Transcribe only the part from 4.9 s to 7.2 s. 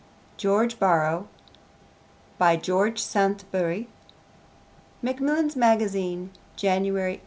(Macmillan's Magazine, January 1886.)